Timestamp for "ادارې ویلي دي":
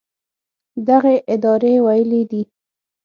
1.33-2.41